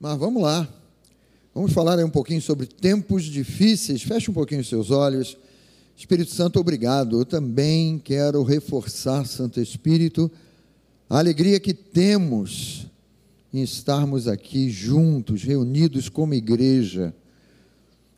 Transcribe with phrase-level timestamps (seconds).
[0.00, 0.68] Mas vamos lá.
[1.52, 4.00] Vamos falar aí um pouquinho sobre tempos difíceis.
[4.00, 5.36] Feche um pouquinho os seus olhos.
[5.96, 7.18] Espírito Santo, obrigado.
[7.18, 10.30] Eu também quero reforçar, Santo Espírito,
[11.10, 12.86] a alegria que temos
[13.52, 17.12] em estarmos aqui juntos, reunidos como igreja,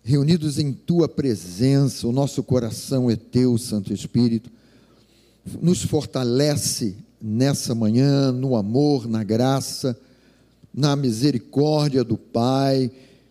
[0.03, 2.07] reunidos em tua presença.
[2.07, 4.51] O nosso coração é teu, Santo Espírito.
[5.62, 9.99] Nos fortalece nessa manhã, no amor, na graça
[10.73, 12.91] na misericórdia do Pai.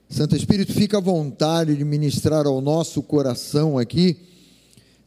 [0.09, 4.17] Santo Espírito, fica à vontade de ministrar ao nosso coração aqui,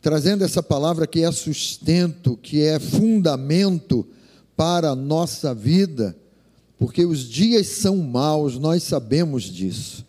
[0.01, 4.07] trazendo essa palavra que é sustento, que é fundamento
[4.57, 6.17] para a nossa vida,
[6.79, 10.05] porque os dias são maus, nós sabemos disso.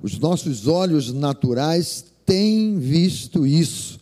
[0.00, 4.00] Os nossos olhos naturais têm visto isso,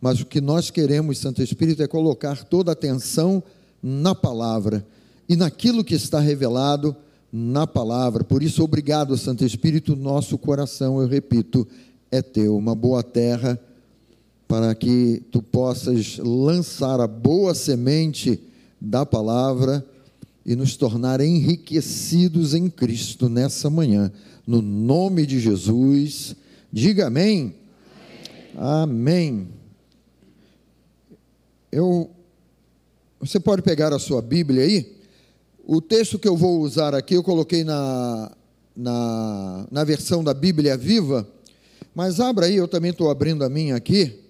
[0.00, 3.42] mas o que nós queremos, Santo Espírito, é colocar toda a atenção
[3.82, 4.84] na palavra
[5.28, 6.94] e naquilo que está revelado
[7.32, 8.22] na palavra.
[8.22, 11.66] Por isso, obrigado, Santo Espírito, nosso coração, eu repito,
[12.10, 13.58] é teu, uma boa terra
[14.46, 18.40] para que tu possas lançar a boa semente
[18.80, 19.84] da palavra
[20.46, 24.12] e nos tornar enriquecidos em Cristo nessa manhã.
[24.46, 26.36] No nome de Jesus,
[26.72, 27.54] diga amém.
[28.56, 29.28] Amém.
[29.36, 29.48] amém.
[31.72, 32.08] Eu,
[33.18, 34.94] você pode pegar a sua Bíblia aí?
[35.66, 38.30] O texto que eu vou usar aqui, eu coloquei na,
[38.76, 41.26] na, na versão da Bíblia Viva,
[41.94, 44.20] mas abra aí, eu também estou abrindo a minha aqui,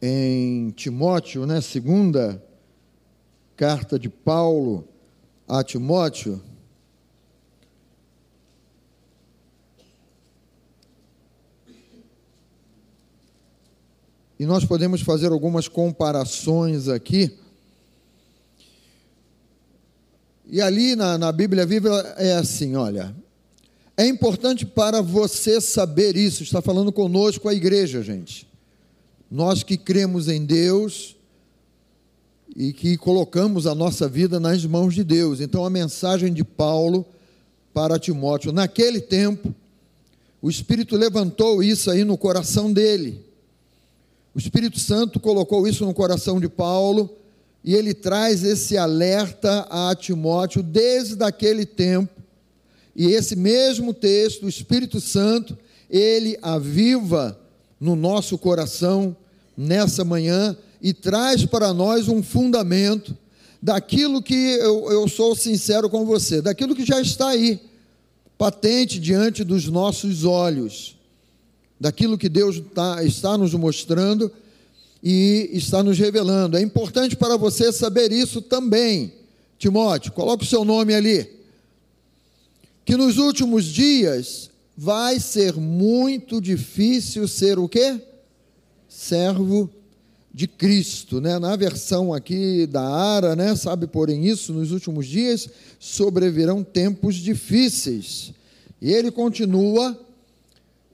[0.00, 1.60] em Timóteo, né?
[1.60, 2.40] Segunda
[3.56, 4.86] carta de Paulo
[5.48, 6.40] a Timóteo.
[14.38, 17.39] E nós podemos fazer algumas comparações aqui
[20.50, 23.14] E ali na, na Bíblia Viva é assim: olha,
[23.96, 28.48] é importante para você saber isso, está falando conosco a igreja, gente.
[29.30, 31.14] Nós que cremos em Deus
[32.56, 35.40] e que colocamos a nossa vida nas mãos de Deus.
[35.40, 37.06] Então, a mensagem de Paulo
[37.72, 39.54] para Timóteo, naquele tempo,
[40.42, 43.24] o Espírito levantou isso aí no coração dele.
[44.34, 47.19] O Espírito Santo colocou isso no coração de Paulo
[47.62, 52.20] e ele traz esse alerta a Timóteo desde aquele tempo.
[52.96, 55.56] E esse mesmo texto, o Espírito Santo,
[55.88, 57.38] ele aviva
[57.78, 59.16] no nosso coração
[59.56, 63.16] nessa manhã e traz para nós um fundamento
[63.62, 67.60] daquilo que eu, eu sou sincero com você, daquilo que já está aí,
[68.38, 70.96] patente diante dos nossos olhos,
[71.78, 74.32] daquilo que Deus tá, está nos mostrando
[75.02, 76.56] e está nos revelando.
[76.56, 79.12] É importante para você saber isso também.
[79.58, 81.28] Timóteo, coloque o seu nome ali.
[82.84, 88.00] Que nos últimos dias vai ser muito difícil ser o quê?
[88.88, 89.70] Servo
[90.32, 91.38] de Cristo, né?
[91.38, 93.54] Na versão aqui da Ara, né?
[93.56, 98.32] Sabe, porém isso, nos últimos dias sobrevirão tempos difíceis.
[98.80, 99.98] E ele continua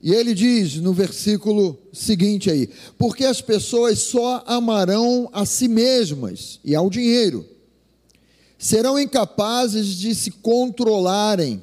[0.01, 6.59] e ele diz no versículo seguinte aí: porque as pessoas só amarão a si mesmas
[6.63, 7.45] e ao dinheiro,
[8.57, 11.61] serão incapazes de se controlarem,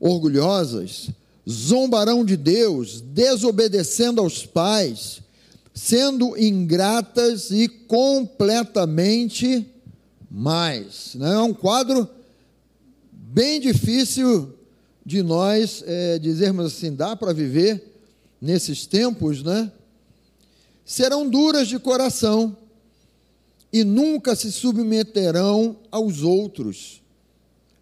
[0.00, 1.10] orgulhosas,
[1.48, 5.20] zombarão de Deus, desobedecendo aos pais,
[5.74, 9.66] sendo ingratas e completamente
[10.30, 11.14] mais.
[11.14, 12.08] Não é um quadro
[13.12, 14.54] bem difícil
[15.04, 17.82] de nós é, dizermos assim, dá para viver
[18.40, 19.70] nesses tempos, né?
[20.84, 22.56] Serão duras de coração
[23.72, 27.00] e nunca se submeterão aos outros.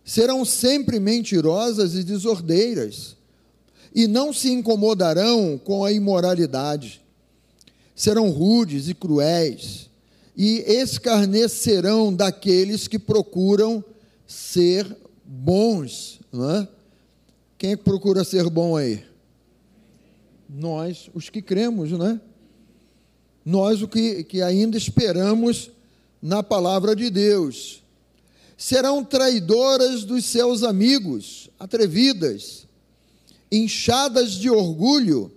[0.04, 3.16] Serão sempre mentirosas e desordeiras
[3.94, 7.02] e não se incomodarão com a imoralidade.
[7.94, 9.90] Serão rudes e cruéis
[10.36, 13.84] e escarnecerão daqueles que procuram
[14.26, 16.68] ser bons, não é?
[17.60, 19.04] Quem é que procura ser bom aí?
[20.48, 22.18] Nós, os que cremos, né?
[23.44, 25.70] Nós, o que, que ainda esperamos
[26.22, 27.82] na palavra de Deus.
[28.56, 32.66] Serão traidoras dos seus amigos, atrevidas,
[33.52, 35.30] inchadas de orgulho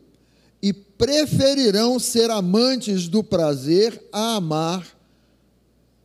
[0.61, 4.87] e preferirão ser amantes do prazer a amar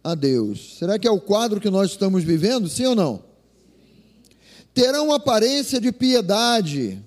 [0.02, 0.78] a Deus.
[0.80, 3.27] Será que é o quadro que nós estamos vivendo, sim ou não?
[4.78, 7.02] Terão aparência de piedade,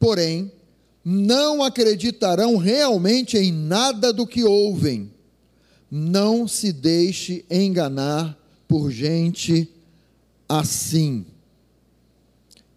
[0.00, 0.50] porém,
[1.04, 5.12] não acreditarão realmente em nada do que ouvem.
[5.90, 8.34] Não se deixe enganar
[8.66, 9.68] por gente
[10.48, 11.26] assim.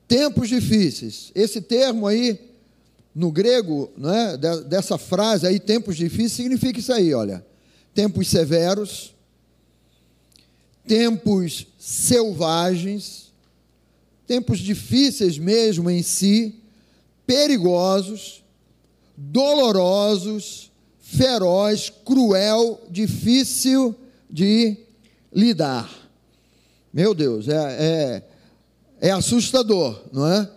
[0.06, 1.31] Tempos difíceis.
[1.34, 2.38] Esse termo aí,
[3.16, 4.36] no grego, né,
[4.68, 7.46] dessa frase aí, tempos difíceis, significa isso aí, olha.
[7.94, 9.16] Tempos severos,
[10.86, 13.25] tempos selvagens,
[14.25, 16.56] tempos difíceis mesmo em si,
[17.25, 18.44] perigosos,
[19.16, 23.95] dolorosos, feroz, cruel, difícil
[24.30, 24.77] de
[25.31, 25.89] lidar.
[26.94, 27.54] Meu Deus, é,
[29.01, 30.50] é, é assustador, não é?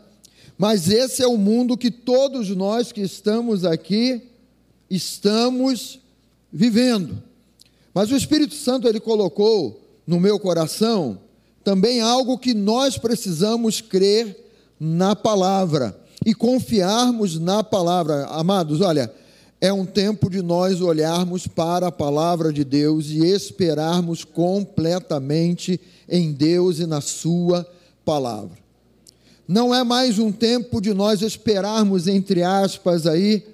[0.57, 4.23] Mas esse é o mundo que todos nós que estamos aqui
[4.91, 6.01] estamos
[6.53, 7.23] vivendo.
[7.95, 11.21] Mas o Espírito Santo ele colocou no meu coração
[11.69, 14.35] também algo que nós precisamos crer
[14.81, 15.95] na palavra
[16.25, 18.25] e confiarmos na palavra.
[18.29, 19.13] Amados, olha,
[19.61, 25.79] é um tempo de nós olharmos para a palavra de Deus e esperarmos completamente
[26.09, 27.71] em Deus e na Sua
[28.03, 28.57] palavra.
[29.47, 33.45] Não é mais um tempo de nós esperarmos, entre aspas, aí,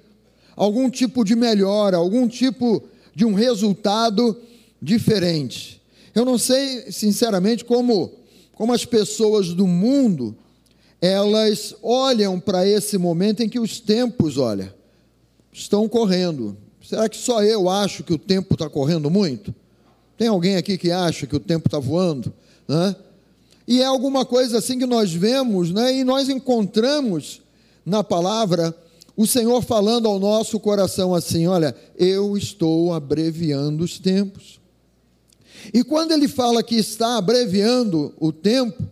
[0.55, 2.81] algum tipo de melhora, algum tipo
[3.13, 4.37] de um resultado
[4.81, 5.81] diferente.
[6.15, 8.13] Eu não sei, sinceramente, como,
[8.53, 10.35] como as pessoas do mundo
[11.01, 14.73] elas olham para esse momento em que os tempos, olha,
[15.51, 16.57] estão correndo.
[16.81, 19.53] Será que só eu acho que o tempo está correndo muito?
[20.17, 22.33] Tem alguém aqui que acha que o tempo está voando?
[22.67, 22.95] Né?
[23.67, 25.93] E é alguma coisa assim que nós vemos, né?
[25.97, 27.41] e nós encontramos
[27.85, 28.75] na palavra
[29.17, 34.59] o Senhor falando ao nosso coração assim: olha, eu estou abreviando os tempos.
[35.73, 38.83] E quando ele fala que está abreviando o tempo,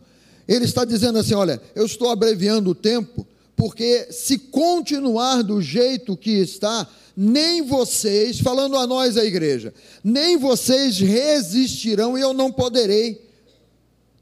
[0.47, 3.25] ele está dizendo assim: olha, eu estou abreviando o tempo,
[3.55, 9.73] porque se continuar do jeito que está, nem vocês, falando a nós, a igreja,
[10.03, 13.21] nem vocês resistirão e eu não poderei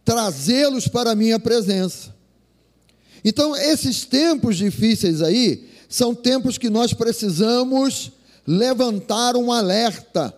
[0.03, 2.13] trazê-los para a minha presença.
[3.23, 8.11] Então, esses tempos difíceis aí, são tempos que nós precisamos
[8.47, 10.35] levantar um alerta,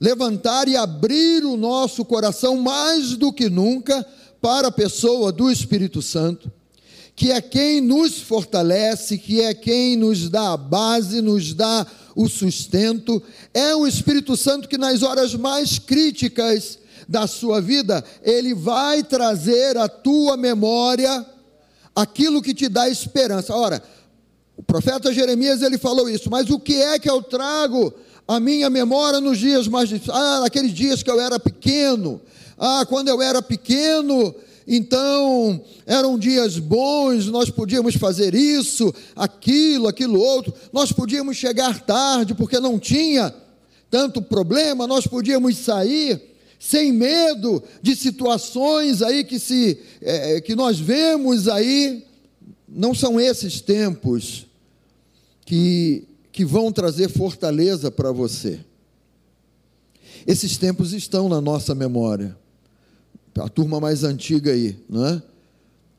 [0.00, 4.06] levantar e abrir o nosso coração mais do que nunca
[4.40, 6.50] para a pessoa do Espírito Santo,
[7.16, 12.28] que é quem nos fortalece, que é quem nos dá a base, nos dá o
[12.28, 13.20] sustento,
[13.52, 16.78] é o Espírito Santo que nas horas mais críticas
[17.08, 21.24] da sua vida, ele vai trazer à tua memória
[21.96, 23.54] aquilo que te dá esperança.
[23.54, 23.82] Ora,
[24.56, 27.94] o profeta Jeremias ele falou isso, mas o que é que eu trago
[28.28, 30.16] à minha memória nos dias mais difíceis?
[30.16, 32.20] Ah, naqueles dias que eu era pequeno,
[32.58, 34.34] ah, quando eu era pequeno,
[34.66, 42.34] então eram dias bons, nós podíamos fazer isso, aquilo, aquilo outro, nós podíamos chegar tarde
[42.34, 43.34] porque não tinha
[43.90, 46.20] tanto problema, nós podíamos sair
[46.58, 52.04] sem medo de situações aí que se é, que nós vemos aí.
[52.70, 54.46] Não são esses tempos
[55.46, 56.07] que,
[56.38, 58.60] que vão trazer fortaleza para você.
[60.24, 62.36] Esses tempos estão na nossa memória
[63.36, 65.22] a turma mais antiga aí, não é?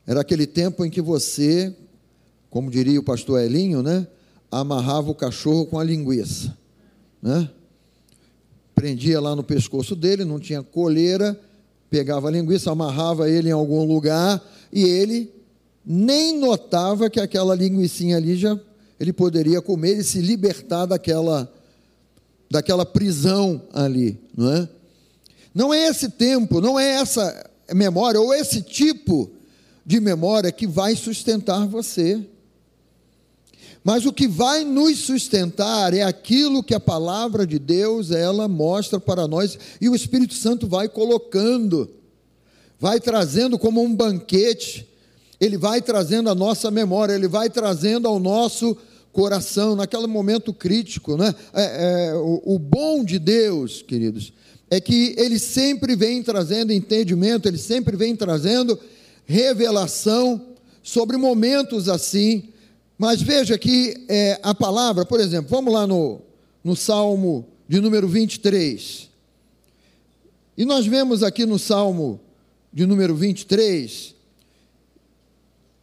[0.07, 1.75] Era aquele tempo em que você,
[2.49, 4.07] como diria o pastor Elinho, né?
[4.49, 6.57] Amarrava o cachorro com a linguiça,
[7.21, 7.49] né?
[8.73, 11.37] Prendia lá no pescoço dele, não tinha coleira,
[11.89, 14.41] pegava a linguiça, amarrava ele em algum lugar
[14.71, 15.33] e ele
[15.85, 18.57] nem notava que aquela linguiçinha ali já
[18.99, 21.51] ele poderia comer e se libertar daquela
[22.49, 24.69] daquela prisão ali, não é?
[25.53, 29.29] Não é esse tempo, não é essa memória ou esse tipo
[29.85, 32.23] de memória que vai sustentar você.
[33.83, 38.99] Mas o que vai nos sustentar é aquilo que a palavra de Deus ela mostra
[38.99, 41.89] para nós e o Espírito Santo vai colocando,
[42.79, 44.87] vai trazendo como um banquete,
[45.39, 48.77] ele vai trazendo a nossa memória, ele vai trazendo ao nosso
[49.11, 51.33] coração naquele momento crítico, né?
[51.53, 54.33] É, é, o, o bom de Deus, queridos,
[54.69, 58.79] é que ele sempre vem trazendo entendimento, ele sempre vem trazendo
[59.25, 60.41] revelação
[60.83, 62.49] sobre momentos assim.
[62.97, 66.21] Mas veja que é, a palavra, por exemplo, vamos lá no,
[66.63, 69.09] no Salmo de número 23.
[70.57, 72.19] E nós vemos aqui no Salmo
[72.73, 74.19] de número 23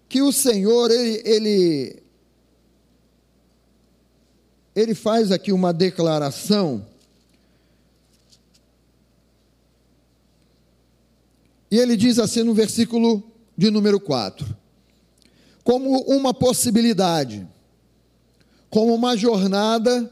[0.09, 1.97] que o Senhor, ele, ele,
[4.77, 6.87] ele faz aqui uma declaração
[11.71, 13.23] E ele diz assim no versículo
[13.57, 14.47] de número 4:
[15.65, 17.47] como uma possibilidade,
[18.71, 20.11] como uma jornada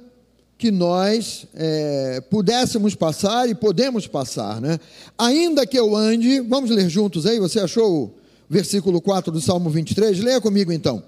[0.57, 4.79] que nós é, pudéssemos passar e podemos passar, né?
[5.19, 8.15] Ainda que eu ande, vamos ler juntos aí, você achou o
[8.49, 10.21] versículo 4 do Salmo 23?
[10.21, 11.03] Leia comigo então.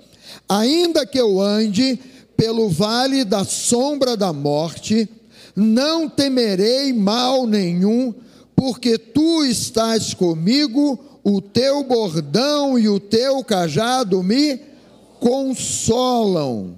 [0.49, 1.99] Ainda que eu ande
[2.37, 5.09] pelo vale da sombra da morte,
[5.55, 8.15] não temerei mal nenhum,
[8.55, 14.61] porque tu estás comigo, o teu bordão e o teu cajado me
[15.19, 16.77] consolam.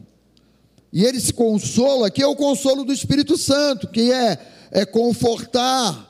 [0.93, 4.39] E ele se consola, aqui é o consolo do Espírito Santo, que é,
[4.71, 6.09] é confortar,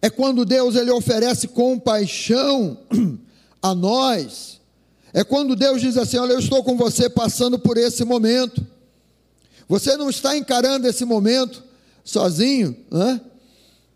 [0.00, 2.78] é quando Deus ele oferece compaixão
[3.60, 4.60] a nós,
[5.16, 8.64] é quando Deus diz assim: Olha, eu estou com você passando por esse momento,
[9.66, 11.64] você não está encarando esse momento
[12.04, 13.18] sozinho, né?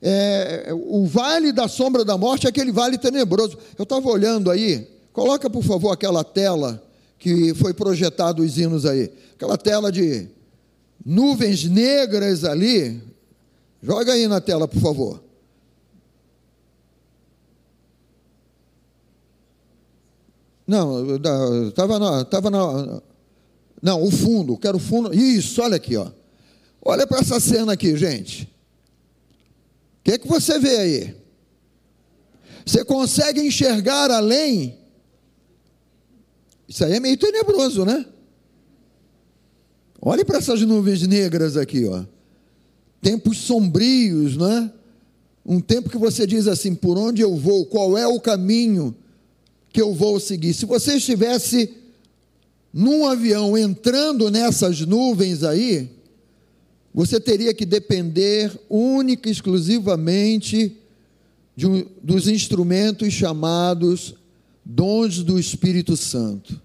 [0.00, 3.58] É, o vale da sombra da morte é aquele vale tenebroso.
[3.76, 6.82] Eu estava olhando aí, coloca por favor aquela tela
[7.18, 10.26] que foi projetado os hinos aí, aquela tela de
[11.04, 12.98] nuvens negras ali,
[13.82, 15.22] joga aí na tela, por favor.
[20.70, 21.16] Não,
[21.68, 23.02] estava na, tava na.
[23.82, 25.12] Não, o fundo, quero o fundo.
[25.12, 26.10] Isso, olha aqui, ó.
[26.82, 28.44] Olha para essa cena aqui, gente.
[28.44, 31.16] O que, que você vê aí?
[32.64, 34.80] Você consegue enxergar além
[36.70, 38.06] isso aí é meio tenebroso, né?
[40.00, 42.04] Olhe para essas nuvens negras aqui, ó.
[43.02, 44.72] Tempos sombrios, né?
[45.44, 47.66] Um tempo que você diz assim: por onde eu vou?
[47.66, 48.94] Qual é o caminho
[49.72, 50.54] que eu vou seguir?
[50.54, 51.74] Se você estivesse
[52.72, 55.90] num avião entrando nessas nuvens aí,
[56.92, 60.76] você teria que depender única e exclusivamente
[61.54, 64.14] de um, dos instrumentos chamados
[64.64, 66.60] dons do Espírito Santo.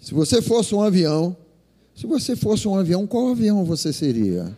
[0.00, 1.36] Se você fosse um avião,
[1.94, 4.56] se você fosse um avião, qual avião você seria?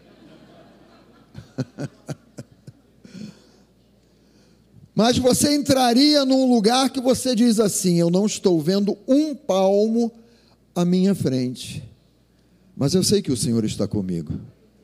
[4.95, 10.13] Mas você entraria num lugar que você diz assim: Eu não estou vendo um palmo
[10.75, 11.83] à minha frente,
[12.77, 14.33] mas eu sei que o Senhor está comigo.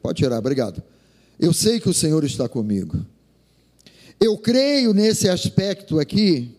[0.02, 0.82] Pode tirar, obrigado.
[1.38, 3.04] Eu sei que o Senhor está comigo.
[4.20, 6.54] Eu creio nesse aspecto aqui,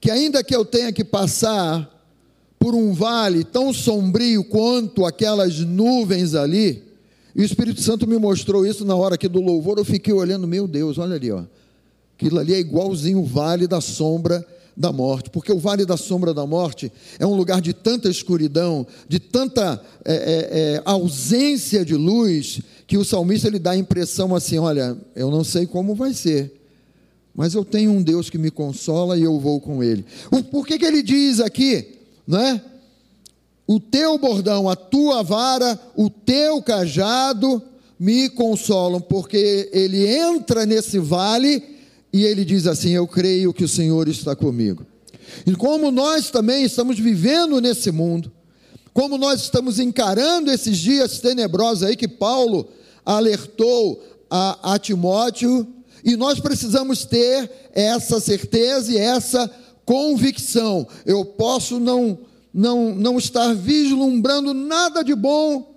[0.00, 1.90] que ainda que eu tenha que passar
[2.58, 6.82] por um vale tão sombrio quanto aquelas nuvens ali,
[7.36, 10.48] e o Espírito Santo me mostrou isso na hora aqui do louvor, eu fiquei olhando,
[10.48, 11.44] meu Deus, olha ali, ó.
[12.24, 14.42] Aquilo ali é igualzinho o vale da sombra
[14.74, 18.86] da morte, porque o vale da sombra da morte é um lugar de tanta escuridão,
[19.06, 24.34] de tanta é, é, é, ausência de luz, que o salmista ele dá a impressão
[24.34, 26.50] assim: olha, eu não sei como vai ser,
[27.34, 30.02] mas eu tenho um Deus que me consola e eu vou com ele.
[30.50, 32.58] Por que, que ele diz aqui, não é?
[33.66, 37.62] O teu bordão, a tua vara, o teu cajado
[38.00, 41.73] me consolam, porque ele entra nesse vale
[42.14, 44.86] e ele diz assim: Eu creio que o Senhor está comigo.
[45.44, 48.30] E como nós também estamos vivendo nesse mundo,
[48.92, 52.68] como nós estamos encarando esses dias tenebrosos aí que Paulo
[53.04, 55.66] alertou a, a Timóteo,
[56.04, 59.50] e nós precisamos ter essa certeza e essa
[59.84, 60.86] convicção.
[61.04, 62.16] Eu posso não,
[62.52, 65.74] não, não estar vislumbrando nada de bom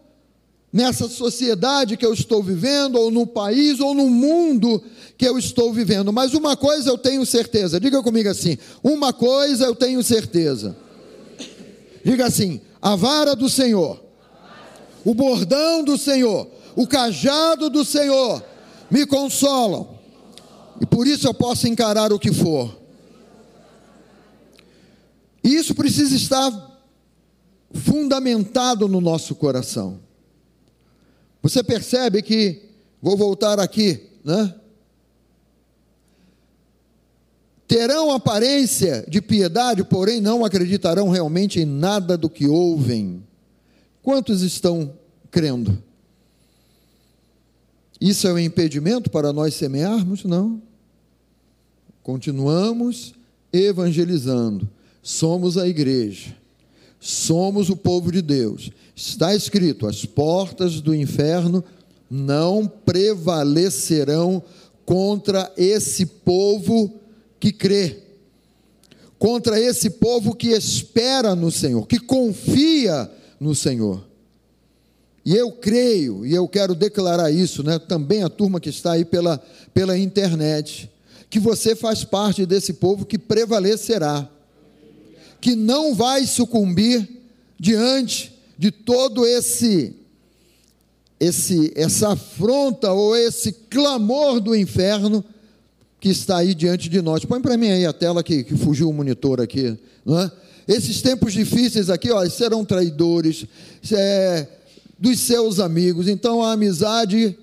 [0.72, 4.84] nessa sociedade que eu estou vivendo, ou no país, ou no mundo
[5.18, 9.66] que eu estou vivendo, mas uma coisa eu tenho certeza, diga comigo assim: uma coisa
[9.66, 10.78] eu tenho certeza.
[12.04, 14.02] Diga assim: a vara do Senhor,
[15.04, 18.44] o bordão do Senhor, o cajado do Senhor
[18.92, 19.98] me consolam.
[20.80, 22.78] E por isso eu posso encarar o que for.
[25.44, 26.80] E isso precisa estar
[27.74, 30.00] fundamentado no nosso coração.
[31.42, 32.62] Você percebe que,
[33.02, 34.54] vou voltar aqui, né?
[37.78, 43.22] Terão aparência de piedade, porém não acreditarão realmente em nada do que ouvem.
[44.02, 44.92] Quantos estão
[45.30, 45.78] crendo?
[48.02, 50.24] Isso é um impedimento para nós semearmos?
[50.24, 50.60] Não.
[52.02, 53.14] Continuamos
[53.54, 54.68] evangelizando.
[55.04, 56.36] Somos a igreja.
[57.00, 58.72] Somos o povo de Deus.
[58.96, 61.64] Está escrito: as portas do inferno
[62.10, 64.42] não prevalecerão
[64.84, 67.06] contra esse povo
[67.40, 68.04] que crê,
[69.20, 74.06] contra esse povo que espera no Senhor, que confia no Senhor.
[75.26, 79.04] E eu creio, e eu quero declarar isso, né, também a turma que está aí
[79.04, 80.90] pela, pela internet,
[81.30, 84.30] que você faz parte desse povo que prevalecerá,
[85.42, 87.08] que não vai sucumbir
[87.60, 89.94] diante de todo esse
[91.20, 95.26] esse, essa afronta ou esse clamor do inferno
[96.00, 97.26] que está aí diante de nós.
[97.26, 99.78] Põe para mim aí a tela que, que fugiu o monitor aqui.
[100.06, 100.32] Não é?
[100.68, 103.46] Esses tempos difíceis aqui, ó, serão traidores
[103.92, 104.48] é,
[105.00, 106.08] dos seus amigos.
[106.08, 107.38] Então a amizade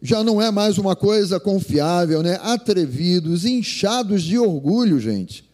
[0.00, 2.38] já não é mais uma coisa confiável, né?
[2.42, 5.48] Atrevidos, inchados de orgulho, gente.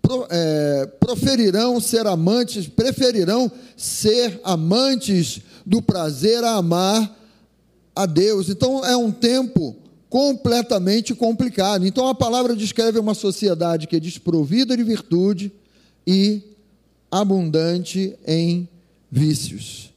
[0.00, 7.14] Pro, é, proferirão ser amantes, preferirão ser amantes do prazer a amar
[7.94, 8.48] a Deus.
[8.48, 9.76] Então é um tempo
[10.10, 11.86] completamente complicado.
[11.86, 15.52] Então a palavra descreve uma sociedade que é desprovida de virtude
[16.04, 16.42] e
[17.08, 18.68] abundante em
[19.10, 19.94] vícios.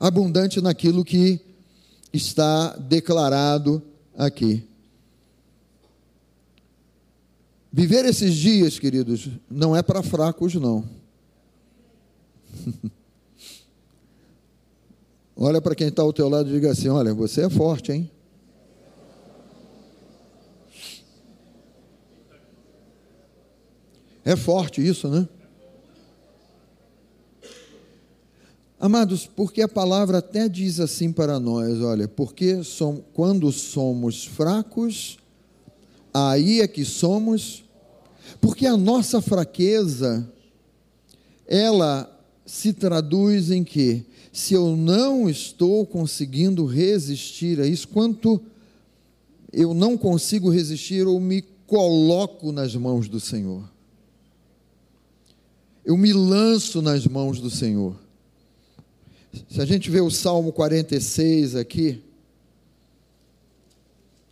[0.00, 1.38] Abundante naquilo que
[2.10, 3.82] está declarado
[4.16, 4.64] aqui.
[7.70, 10.88] Viver esses dias, queridos, não é para fracos, não.
[15.36, 18.10] olha para quem está ao teu lado e diga assim: olha, você é forte, hein?
[24.24, 25.28] É forte isso, né?
[28.80, 35.18] Amados, porque a palavra até diz assim para nós, olha, porque som, quando somos fracos,
[36.12, 37.64] aí é que somos,
[38.40, 40.30] porque a nossa fraqueza,
[41.46, 42.10] ela
[42.44, 44.04] se traduz em que?
[44.32, 48.40] Se eu não estou conseguindo resistir a isso, quanto
[49.52, 53.73] eu não consigo resistir, eu me coloco nas mãos do Senhor.
[55.84, 57.94] Eu me lanço nas mãos do Senhor.
[59.50, 62.02] Se a gente vê o Salmo 46 aqui,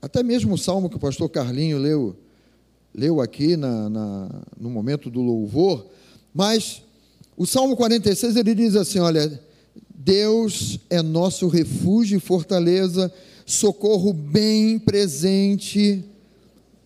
[0.01, 2.17] até mesmo o Salmo que o pastor Carlinho leu,
[2.95, 5.87] leu aqui na, na, no momento do louvor,
[6.33, 6.83] mas
[7.37, 9.39] o Salmo 46 ele diz assim: olha,
[9.95, 13.13] Deus é nosso refúgio e fortaleza,
[13.45, 16.03] socorro bem presente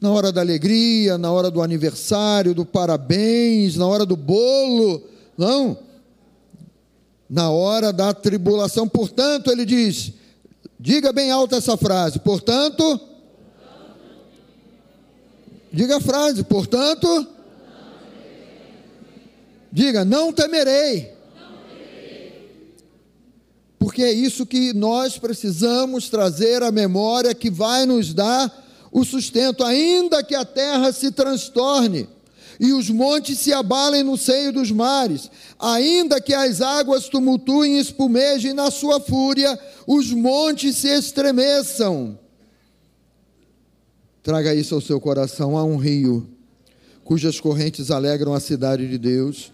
[0.00, 5.02] na hora da alegria, na hora do aniversário, do parabéns, na hora do bolo,
[5.36, 5.78] não.
[7.28, 10.12] Na hora da tribulação, portanto, ele diz,
[10.78, 13.00] diga bem alto essa frase, portanto,
[15.72, 17.26] diga a frase, portanto,
[19.72, 21.16] diga, não temerei.
[23.78, 28.65] Porque é isso que nós precisamos trazer à memória que vai nos dar
[28.96, 32.09] o sustento, ainda que a terra se transtorne
[32.59, 37.78] e os montes se abalem no seio dos mares, ainda que as águas tumultuem e
[37.78, 42.18] espumejem na sua fúria, os montes se estremeçam.
[44.22, 46.26] Traga isso ao seu coração, há um rio,
[47.04, 49.52] cujas correntes alegram a cidade de Deus,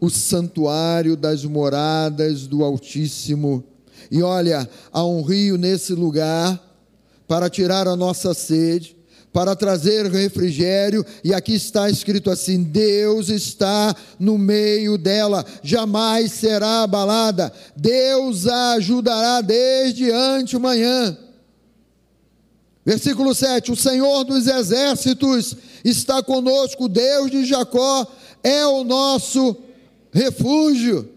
[0.00, 3.62] o santuário das moradas do Altíssimo.
[4.10, 6.69] E olha, há um rio nesse lugar
[7.30, 8.96] para tirar a nossa sede,
[9.32, 16.82] para trazer refrigério, e aqui está escrito assim: Deus está no meio dela, jamais será
[16.82, 21.16] abalada, Deus a ajudará desde antemanhã.
[22.84, 28.12] Versículo 7: O Senhor dos exércitos está conosco, Deus de Jacó
[28.42, 29.56] é o nosso
[30.10, 31.08] refúgio.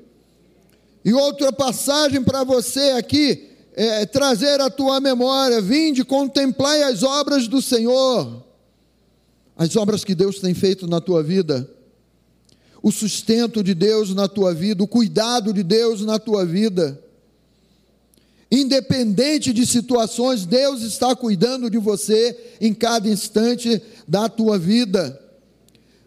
[1.04, 7.48] E outra passagem para você aqui, é, trazer a tua memória, vinde, contemplai as obras
[7.48, 8.44] do Senhor,
[9.58, 11.70] as obras que Deus tem feito na tua vida,
[12.82, 17.00] o sustento de Deus na tua vida, o cuidado de Deus na tua vida.
[18.52, 25.20] Independente de situações, Deus está cuidando de você em cada instante da tua vida.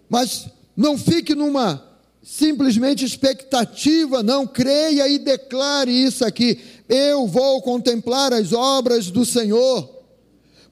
[0.08, 1.82] Mas não fique numa
[2.22, 6.58] simplesmente expectativa, não creia e declare isso aqui.
[6.88, 9.88] Eu vou contemplar as obras do Senhor,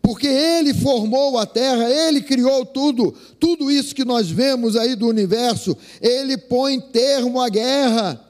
[0.01, 5.09] porque Ele formou a terra, Ele criou tudo, tudo isso que nós vemos aí do
[5.09, 8.21] universo, Ele põe termo à guerra.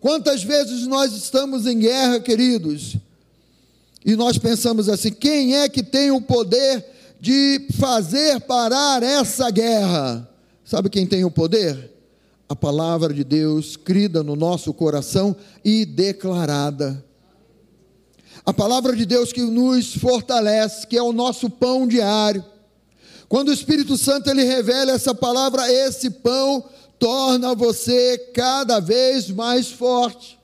[0.00, 2.96] Quantas vezes nós estamos em guerra, queridos?
[4.04, 6.84] E nós pensamos assim: quem é que tem o poder
[7.20, 10.28] de fazer parar essa guerra?
[10.64, 11.92] Sabe quem tem o poder?
[12.52, 17.02] a palavra de Deus crida no nosso coração e declarada.
[18.44, 22.44] A palavra de Deus que nos fortalece, que é o nosso pão diário.
[23.28, 26.64] Quando o Espírito Santo ele revela essa palavra, esse pão
[26.98, 30.38] torna você cada vez mais forte.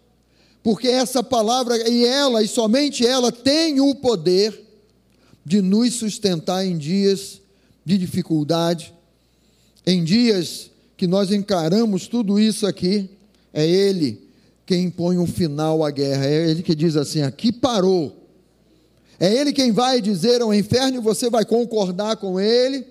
[0.63, 4.65] Porque essa palavra e ela e somente ela tem o poder
[5.45, 7.41] de nos sustentar em dias
[7.85, 8.95] de dificuldade,
[9.85, 13.11] em dias que nós encaramos tudo isso aqui,
[13.53, 14.28] é Ele
[14.69, 16.27] quem põe um final à guerra.
[16.27, 18.15] É ele que diz assim: aqui parou.
[19.19, 22.87] É ele quem vai dizer ao inferno você vai concordar com ele,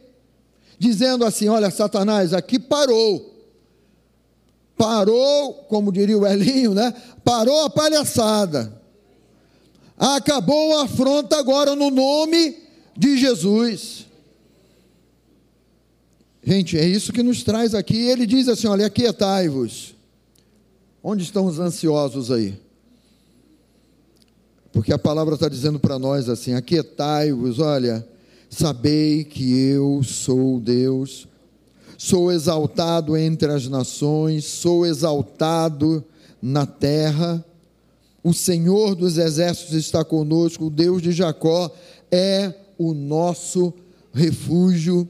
[0.79, 3.35] dizendo assim: olha, Satanás, aqui parou.
[4.75, 6.91] Parou, como diria o Elinho, né?
[7.23, 8.73] Parou a palhaçada.
[9.95, 12.57] Acabou a afronta agora no nome
[12.97, 14.07] de Jesus.
[16.43, 18.07] Gente, é isso que nos traz aqui.
[18.07, 19.96] Ele diz assim: olha, aquietai-vos.
[21.09, 22.59] Onde estão os ansiosos aí?
[24.73, 28.05] Porque a palavra está dizendo para nós assim: aquietai-vos, olha,
[28.49, 31.25] sabei que eu sou Deus,
[31.97, 36.03] sou exaltado entre as nações, sou exaltado
[36.41, 37.41] na terra.
[38.21, 41.71] O Senhor dos exércitos está conosco, o Deus de Jacó
[42.11, 43.73] é o nosso
[44.11, 45.07] refúgio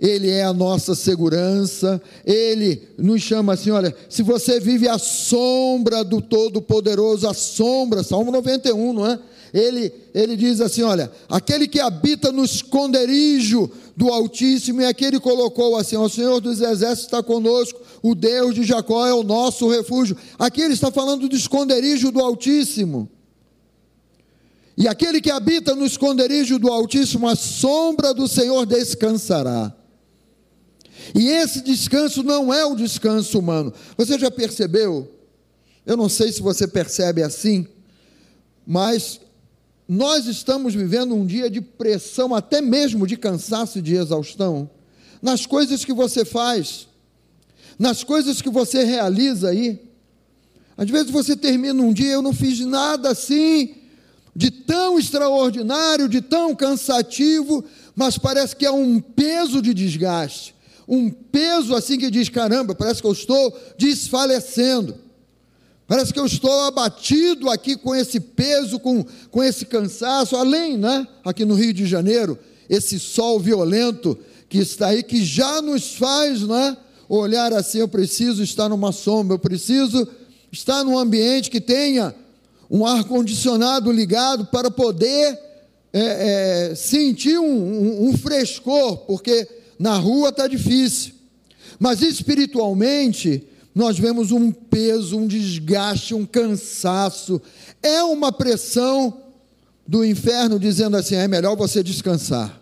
[0.00, 6.02] ele é a nossa segurança, Ele nos chama assim: olha, se você vive à sombra
[6.02, 9.18] do Todo-Poderoso, a sombra, Salmo 91, não é?
[9.52, 15.20] Ele, ele diz assim: olha, aquele que habita no esconderijo do Altíssimo, e aqui ele
[15.20, 19.68] colocou assim: o Senhor dos Exércitos está conosco, o Deus de Jacó é o nosso
[19.68, 20.16] refúgio.
[20.38, 23.06] Aqui ele está falando do esconderijo do Altíssimo.
[24.78, 29.76] E aquele que habita no esconderijo do Altíssimo, a sombra do Senhor descansará.
[31.14, 33.72] E esse descanso não é o descanso humano.
[33.96, 35.10] Você já percebeu?
[35.84, 37.66] Eu não sei se você percebe assim,
[38.66, 39.20] mas
[39.88, 44.70] nós estamos vivendo um dia de pressão, até mesmo de cansaço e de exaustão,
[45.20, 46.86] nas coisas que você faz,
[47.78, 49.80] nas coisas que você realiza aí.
[50.76, 53.74] Às vezes você termina um dia, eu não fiz nada assim,
[54.34, 57.64] de tão extraordinário, de tão cansativo,
[57.96, 60.54] mas parece que é um peso de desgaste
[60.90, 64.96] um peso assim que diz: caramba, parece que eu estou desfalecendo.
[65.86, 71.06] Parece que eu estou abatido aqui com esse peso, com, com esse cansaço, além, né,
[71.24, 74.16] aqui no Rio de Janeiro, esse sol violento
[74.48, 76.76] que está aí, que já nos faz, né,
[77.08, 80.08] olhar assim: eu preciso estar numa sombra, eu preciso
[80.50, 82.14] estar num ambiente que tenha
[82.68, 85.38] um ar-condicionado ligado para poder
[85.92, 91.14] é, é, sentir um, um, um frescor, porque na rua está difícil,
[91.78, 93.42] mas espiritualmente
[93.74, 97.40] nós vemos um peso, um desgaste, um cansaço,
[97.82, 99.22] é uma pressão
[99.86, 102.60] do inferno dizendo assim: é melhor você descansar,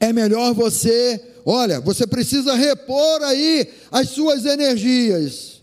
[0.00, 5.57] é melhor você, olha, você precisa repor aí as suas energias.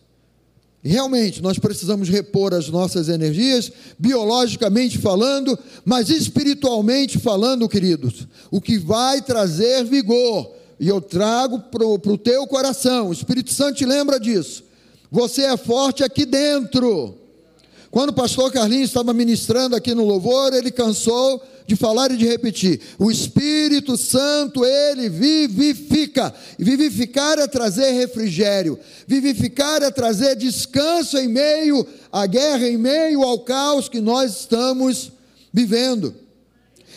[0.88, 8.28] Realmente, nós precisamos repor as nossas energias, biologicamente falando, mas espiritualmente falando, queridos.
[8.52, 13.78] O que vai trazer vigor, e eu trago para o teu coração, o Espírito Santo
[13.78, 14.64] te lembra disso.
[15.10, 17.18] Você é forte aqui dentro.
[17.96, 22.26] Quando o pastor Carlinhos estava ministrando aqui no louvor, ele cansou de falar e de
[22.26, 22.82] repetir.
[23.00, 26.34] O Espírito Santo, ele vivifica.
[26.60, 28.78] Vivificar é trazer refrigério.
[29.08, 35.14] Vivificar é trazer descanso em meio à guerra, em meio ao caos que nós estamos
[35.54, 36.14] vivendo.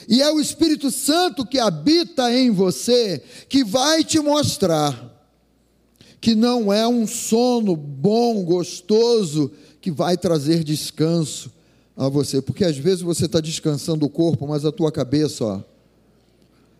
[0.08, 5.16] E é o Espírito Santo que habita em você que vai te mostrar
[6.20, 11.50] que não é um sono bom, gostoso, que vai trazer descanso,
[11.98, 15.60] a você, porque às vezes você está descansando o corpo, mas a tua cabeça, ó,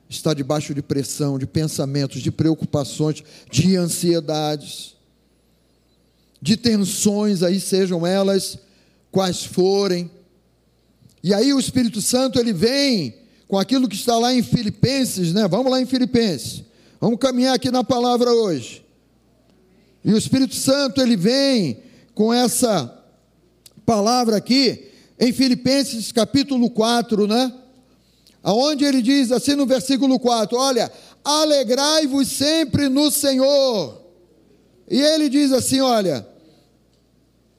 [0.08, 4.94] está debaixo de pressão, de pensamentos, de preocupações, de ansiedades,
[6.40, 8.58] de tensões, aí sejam elas
[9.11, 10.08] quais forem.
[11.20, 13.16] E aí o Espírito Santo ele vem
[13.48, 15.48] com aquilo que está lá em Filipenses, né?
[15.48, 16.62] Vamos lá em Filipenses.
[17.00, 18.84] Vamos caminhar aqui na palavra hoje.
[20.04, 21.82] E o Espírito Santo ele vem
[22.18, 22.92] com essa
[23.87, 27.54] palavra aqui em Filipenses capítulo 4, né?
[28.42, 30.90] Aonde ele diz assim no versículo 4: Olha,
[31.24, 34.02] alegrai-vos sempre no Senhor.
[34.90, 36.26] E ele diz assim: Olha,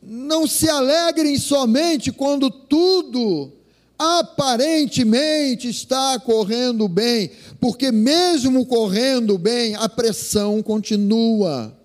[0.04, 3.54] não se alegrem somente quando tudo
[3.98, 11.79] aparentemente está correndo bem, porque mesmo correndo bem, a pressão continua.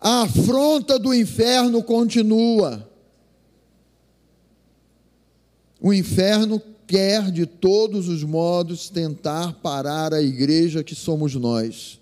[0.00, 2.88] A afronta do inferno continua.
[5.80, 12.00] O inferno quer de todos os modos tentar parar a igreja que somos nós,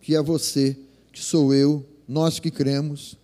[0.00, 0.76] que é você,
[1.12, 3.16] que sou eu, nós que cremos.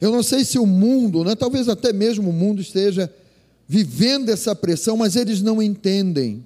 [0.00, 3.10] Eu não sei se o mundo, né, talvez até mesmo o mundo esteja
[3.66, 6.44] vivendo essa pressão, mas eles não entendem.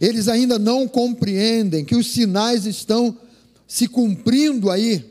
[0.00, 3.16] Eles ainda não compreendem que os sinais estão
[3.72, 5.02] se cumprindo aí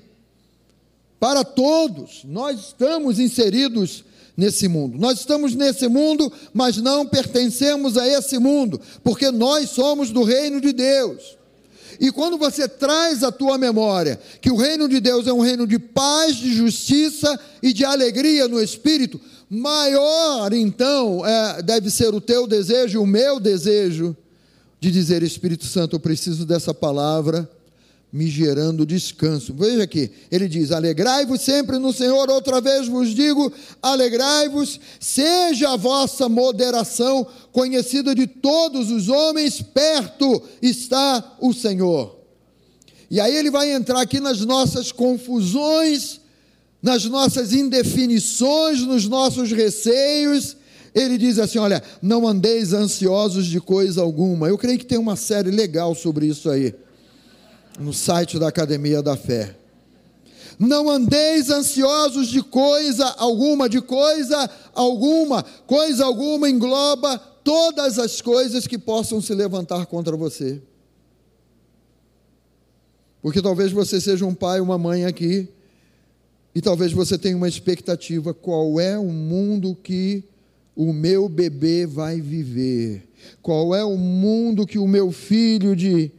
[1.20, 2.22] para todos.
[2.26, 4.06] Nós estamos inseridos
[4.38, 5.00] nesse mundo.
[5.00, 10.62] Nós estamos nesse mundo, mas não pertencemos a esse mundo, porque nós somos do reino
[10.62, 11.40] de Deus.
[12.00, 15.66] E quando você traz à tua memória que o reino de Deus é um reino
[15.66, 19.20] de paz, de justiça e de alegria no espírito,
[19.50, 24.16] maior então é, deve ser o teu desejo, o meu desejo,
[24.80, 27.50] de dizer: Espírito Santo, eu preciso dessa palavra
[28.12, 29.54] me gerando descanso.
[29.54, 35.78] Veja aqui, ele diz: Alegrai-vos sempre no Senhor, outra vez vos digo: alegrai-vos, seja a
[35.78, 42.20] vossa moderação conhecida de todos os homens, perto está o Senhor.
[43.10, 46.20] E aí ele vai entrar aqui nas nossas confusões,
[46.82, 50.58] nas nossas indefinições, nos nossos receios.
[50.94, 54.50] Ele diz assim: Olha, não andeis ansiosos de coisa alguma.
[54.50, 56.76] Eu creio que tem uma série legal sobre isso aí
[57.80, 59.56] no site da Academia da Fé.
[60.60, 68.68] Não andeis ansiosos de coisa alguma, de coisa alguma, coisa alguma engloba todas as coisas
[68.68, 70.62] que possam se levantar contra você.
[73.22, 75.48] Porque talvez você seja um pai, uma mãe aqui,
[76.54, 80.24] e talvez você tenha uma expectativa: qual é o mundo que
[80.76, 83.08] o meu bebê vai viver?
[83.42, 86.12] Qual é o mundo que o meu filho de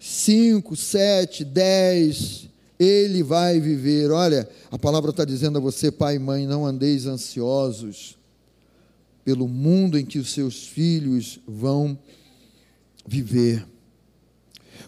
[0.00, 4.10] 5, 7, 10, ele vai viver.
[4.10, 8.18] Olha, a palavra está dizendo a você, pai e mãe, não andeis ansiosos
[9.22, 11.98] pelo mundo em que os seus filhos vão
[13.06, 13.66] viver.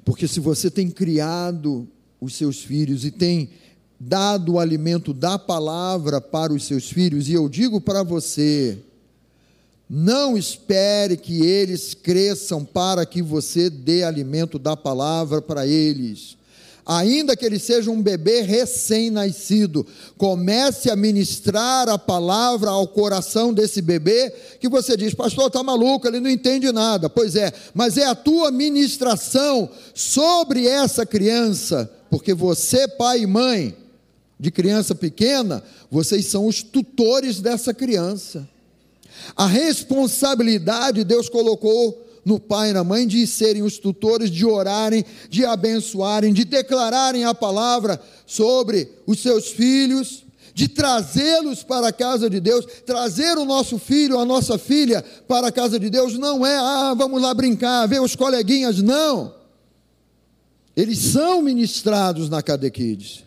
[0.03, 1.87] Porque se você tem criado
[2.19, 3.51] os seus filhos e tem
[4.01, 8.79] dado o alimento da palavra para os seus filhos, e eu digo para você,
[9.95, 16.39] não espere que eles cresçam para que você dê alimento da palavra para eles.
[16.87, 23.83] Ainda que ele seja um bebê recém-nascido, comece a ministrar a palavra ao coração desse
[23.83, 27.11] bebê, que você diz, pastor, está maluco, ele não entende nada.
[27.11, 33.77] Pois é, mas é a tua ministração sobre essa criança, porque você, pai e mãe
[34.41, 38.49] de criança pequena, vocês são os tutores dessa criança.
[39.37, 45.05] A responsabilidade Deus colocou no pai e na mãe de serem os tutores, de orarem,
[45.29, 52.29] de abençoarem, de declararem a palavra sobre os seus filhos, de trazê-los para a casa
[52.31, 52.65] de Deus.
[52.87, 56.95] Trazer o nosso filho, a nossa filha para a casa de Deus não é, ah,
[56.97, 59.35] vamos lá brincar, ver os coleguinhas, não.
[60.77, 63.25] Eles são ministrados na catequides.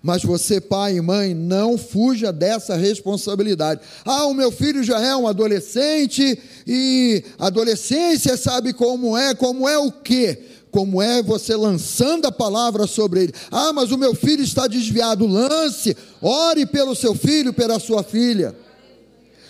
[0.00, 3.80] Mas você, pai e mãe, não fuja dessa responsabilidade.
[4.04, 9.78] Ah, o meu filho já é um adolescente e adolescência sabe como é, como é
[9.78, 10.38] o quê?
[10.70, 13.34] Como é você lançando a palavra sobre ele.
[13.50, 15.26] Ah, mas o meu filho está desviado.
[15.26, 18.56] Lance, ore pelo seu filho, pela sua filha.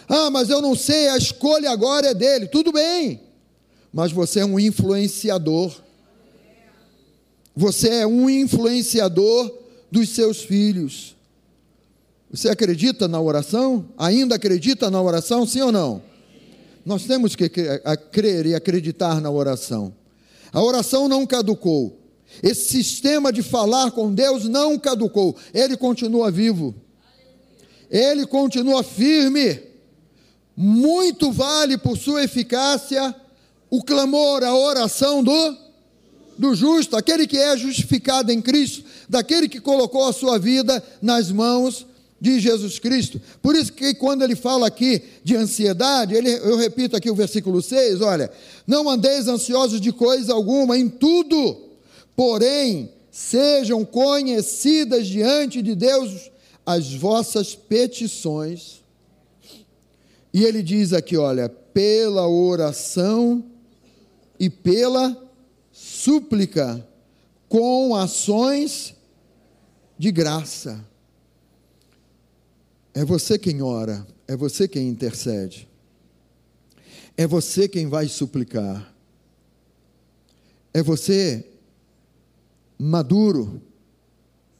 [0.08, 2.46] Ah, mas eu não sei, a escolha agora é dele.
[2.48, 3.20] Tudo bem,
[3.92, 5.72] mas você é um influenciador.
[7.54, 9.61] Você é um influenciador
[9.92, 11.14] dos seus filhos.
[12.30, 13.84] Você acredita na oração?
[13.98, 16.02] Ainda acredita na oração, sim ou não?
[16.84, 17.50] Nós temos que
[18.10, 19.94] crer e acreditar na oração.
[20.50, 22.00] A oração não caducou.
[22.42, 25.36] Esse sistema de falar com Deus não caducou.
[25.52, 26.74] Ele continua vivo.
[27.90, 29.60] Ele continua firme.
[30.56, 33.14] Muito vale por sua eficácia
[33.68, 35.62] o clamor, a oração do
[36.38, 41.30] do justo, aquele que é justificado em Cristo, daquele que colocou a sua vida nas
[41.30, 41.86] mãos
[42.18, 43.20] de Jesus Cristo.
[43.42, 47.60] Por isso que quando ele fala aqui de ansiedade, ele, eu repito aqui o versículo
[47.60, 48.32] 6, olha,
[48.66, 51.58] não andeis ansiosos de coisa alguma, em tudo,
[52.16, 56.30] porém, sejam conhecidas diante de Deus
[56.64, 58.80] as vossas petições.
[60.32, 63.44] E ele diz aqui, olha, pela oração
[64.40, 65.14] e pela
[65.70, 66.82] súplica
[67.46, 68.94] com ações
[70.02, 70.84] de graça.
[72.92, 75.68] É você quem ora, é você quem intercede,
[77.16, 78.92] é você quem vai suplicar,
[80.74, 81.48] é você
[82.76, 83.62] maduro.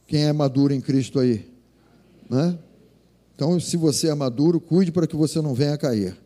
[0.07, 1.51] Quem é maduro em Cristo aí?
[2.29, 2.57] Né?
[3.35, 6.17] Então, se você é maduro, cuide para que você não venha a cair.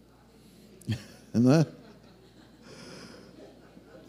[1.34, 1.66] Não é?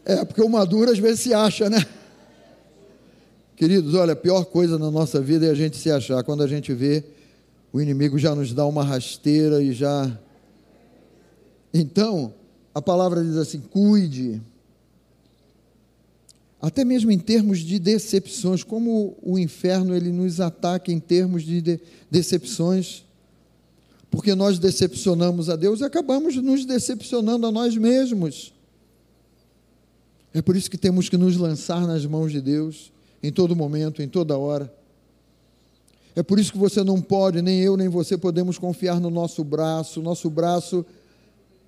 [0.05, 1.79] É, porque o maduro às vezes se acha, né?
[3.59, 6.23] Queridos, olha, a pior coisa na nossa vida é a gente se achar.
[6.23, 7.03] Quando a gente vê,
[7.73, 10.17] o inimigo já nos dá uma rasteira e já.
[11.75, 12.33] Então,
[12.73, 14.41] a palavra diz assim: cuide.
[16.63, 21.61] até mesmo em termos de decepções, como o inferno ele nos ataca em termos de,
[21.61, 23.05] de decepções,
[24.09, 28.55] porque nós decepcionamos a Deus e acabamos nos decepcionando a nós mesmos.
[30.33, 34.03] É por isso que temos que nos lançar nas mãos de Deus em todo momento,
[34.03, 34.73] em toda hora.
[36.15, 39.45] É por isso que você não pode, nem eu, nem você podemos confiar no nosso
[39.45, 40.03] braço.
[40.03, 40.85] Nosso braço,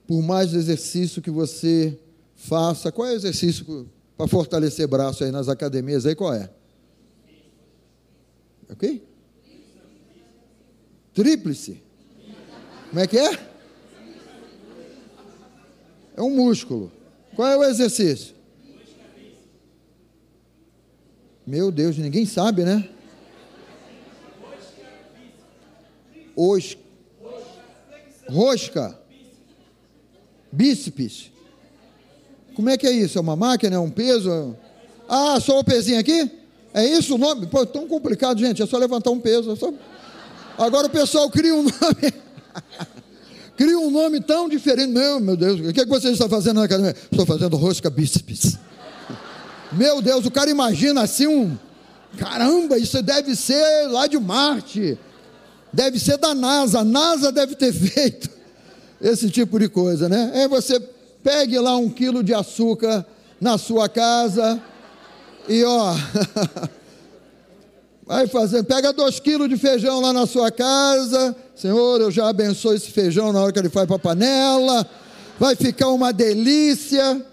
[0.06, 1.96] por mais exercício que você
[2.34, 6.04] faça, qual é o exercício para fortalecer braço aí nas academias?
[6.04, 6.50] Aí qual é?
[8.68, 9.02] Ok?
[11.14, 11.80] Tríplice.
[12.88, 13.50] Como é que é?
[16.16, 16.90] É um músculo.
[17.36, 18.34] Qual é o exercício?
[21.50, 22.88] Meu Deus, ninguém sabe, né?
[26.36, 26.78] Os,
[28.28, 28.96] rosca,
[30.52, 31.32] bíceps.
[32.54, 33.18] Como é que é isso?
[33.18, 33.74] É uma máquina?
[33.74, 34.56] É um peso?
[35.08, 36.30] Ah, só o pezinho aqui?
[36.72, 37.48] É isso o nome?
[37.48, 38.62] Pô, tão complicado, gente.
[38.62, 39.50] É só levantar um peso.
[39.50, 39.74] É só...
[40.56, 42.14] Agora o pessoal cria um nome.
[43.56, 44.92] cria um nome tão diferente.
[44.92, 46.94] Meu, meu Deus, o que, é que você está fazendo na academia?
[47.10, 48.56] Estou fazendo rosca bíceps.
[49.72, 51.56] Meu Deus, o cara imagina assim um.
[52.18, 54.98] Caramba, isso deve ser lá de Marte.
[55.72, 56.80] Deve ser da NASA.
[56.80, 58.28] A NASA deve ter feito
[59.00, 60.30] esse tipo de coisa, né?
[60.35, 60.80] É você
[61.22, 63.06] pegue lá um quilo de açúcar
[63.40, 64.61] na sua casa
[65.48, 65.94] e ó.
[68.06, 71.37] Vai fazendo, pega dois quilos de feijão lá na sua casa.
[71.54, 74.85] Senhor, eu já abençoo esse feijão na hora que ele vai para a panela.
[75.38, 77.24] Vai ficar uma delícia.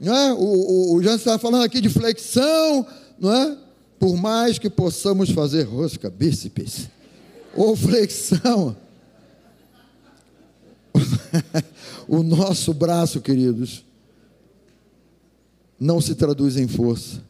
[0.00, 0.32] Não é?
[0.32, 2.86] O, o, o estava falando aqui de flexão,
[3.18, 3.56] não é?
[3.98, 6.88] Por mais que possamos fazer rosca, bíceps,
[7.54, 8.76] ou flexão,
[12.06, 13.84] o nosso braço, queridos,
[15.78, 17.22] não se traduz em força.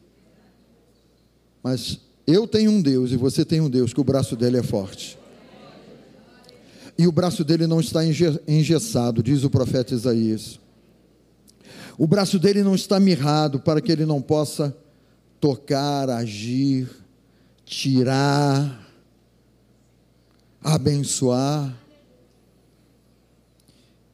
[1.63, 4.63] Mas eu tenho um Deus e você tem um Deus que o braço dele é
[4.63, 5.17] forte.
[6.97, 8.01] E o braço dele não está
[8.47, 10.59] engessado, diz o profeta Isaías.
[11.97, 14.75] O braço dele não está mirrado para que ele não possa
[15.39, 16.87] tocar, agir,
[17.65, 18.87] tirar,
[20.61, 21.75] abençoar.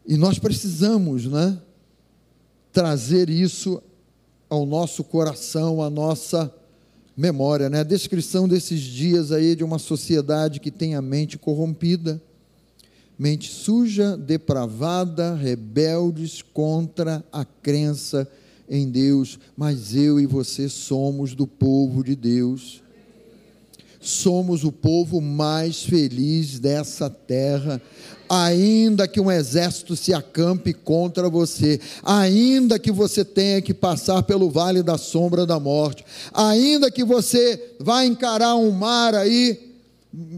[0.06, 1.60] E nós precisamos, né,
[2.72, 3.82] trazer isso
[4.50, 6.54] ao nosso coração, à nossa
[7.18, 7.82] memória, né?
[7.82, 12.22] A descrição desses dias aí de uma sociedade que tem a mente corrompida
[13.18, 18.28] mente suja, depravada, rebeldes contra a crença
[18.70, 22.82] em Deus, mas eu e você somos do povo de Deus.
[24.00, 27.82] Somos o povo mais feliz dessa terra.
[28.28, 34.50] Ainda que um exército se acampe contra você, ainda que você tenha que passar pelo
[34.50, 39.73] vale da sombra da morte, ainda que você vá encarar um mar aí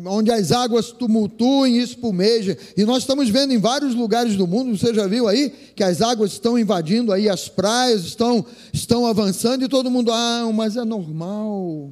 [0.06, 2.56] onde as águas tumultuem e espumejem.
[2.78, 6.02] E nós estamos vendo em vários lugares do mundo, você já viu aí, que as
[6.02, 10.86] águas estão invadindo aí as praias, estão, estão avançando e todo mundo, ah, mas é
[10.86, 11.92] normal.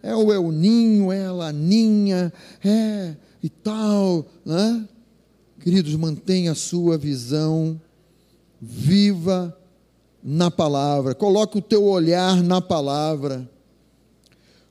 [0.00, 2.32] É o El Ninho, é a Laninha,
[2.64, 4.88] é e tal, né?
[5.60, 7.80] Queridos, mantenha a sua visão
[8.60, 9.56] viva
[10.22, 11.14] na palavra.
[11.14, 13.48] Coloque o teu olhar na palavra.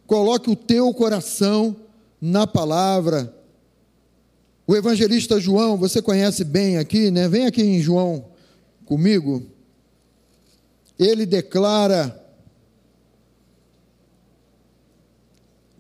[0.06, 1.76] Coloque o teu coração
[2.22, 3.34] na palavra.
[4.66, 7.28] O evangelista João, você conhece bem aqui, né?
[7.30, 8.26] Vem aqui em João
[8.86, 9.46] comigo.
[11.00, 12.24] Ele declara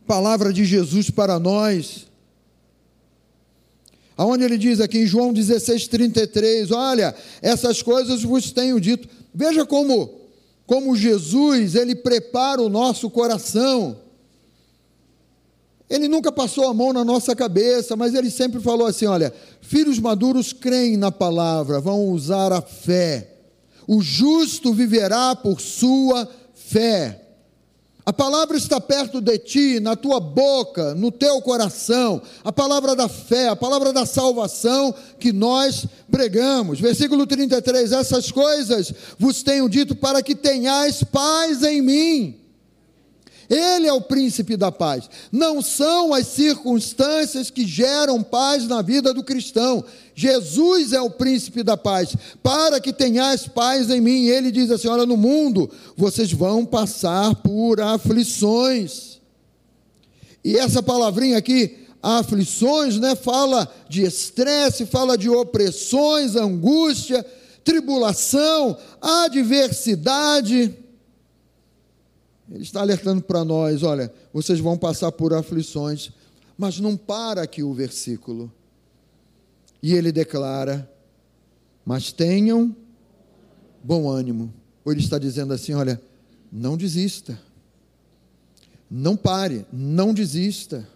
[0.06, 2.08] palavra de Jesus para nós.
[4.16, 9.08] Aonde ele diz aqui em João 16:33, olha, essas coisas vos tenho dito.
[9.34, 10.18] Veja como
[10.68, 14.02] como Jesus, ele prepara o nosso coração
[15.90, 20.00] ele nunca passou a mão na nossa cabeça, mas ele sempre falou assim: olha, filhos
[20.00, 23.36] maduros creem na palavra, vão usar a fé.
[23.88, 27.24] O justo viverá por sua fé.
[28.06, 32.22] A palavra está perto de ti, na tua boca, no teu coração.
[32.44, 36.80] A palavra da fé, a palavra da salvação que nós pregamos.
[36.80, 42.47] Versículo 33: Essas coisas vos tenho dito para que tenhais paz em mim.
[43.50, 45.10] Ele é o príncipe da paz.
[45.32, 49.84] Não são as circunstâncias que geram paz na vida do cristão.
[50.14, 52.16] Jesus é o príncipe da paz.
[52.44, 54.26] Para que tenhais paz em mim.
[54.26, 59.18] Ele diz assim: Olha, no mundo vocês vão passar por aflições.
[60.44, 67.26] E essa palavrinha aqui, aflições, né, fala de estresse, fala de opressões, angústia,
[67.64, 70.74] tribulação, adversidade.
[72.52, 76.12] Ele está alertando para nós: olha, vocês vão passar por aflições,
[76.58, 78.52] mas não para aqui o versículo.
[79.82, 80.90] E ele declara:
[81.86, 82.76] mas tenham
[83.84, 84.54] bom ânimo.
[84.84, 86.02] Ou ele está dizendo assim: olha,
[86.52, 87.40] não desista,
[88.90, 90.88] não pare, não desista,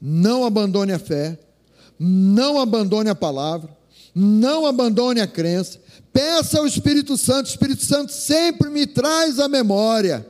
[0.00, 1.38] não abandone a fé,
[1.98, 3.76] não abandone a palavra,
[4.14, 5.80] não abandone a crença,
[6.12, 10.26] peça ao Espírito Santo, o Espírito Santo sempre me traz à memória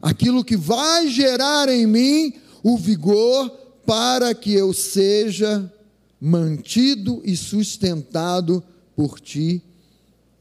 [0.00, 3.50] aquilo que vai gerar em mim o vigor
[3.84, 5.70] para que eu seja
[6.20, 8.62] mantido e sustentado
[8.94, 9.62] por ti